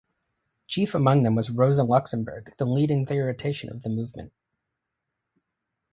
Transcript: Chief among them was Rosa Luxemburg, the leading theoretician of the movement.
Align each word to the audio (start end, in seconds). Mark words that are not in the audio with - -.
Chief 0.65 0.95
among 0.95 1.21
them 1.21 1.35
was 1.35 1.51
Rosa 1.51 1.83
Luxemburg, 1.83 2.55
the 2.57 2.65
leading 2.65 3.05
theoretician 3.05 3.69
of 3.69 3.83
the 3.83 3.89
movement. 3.91 4.33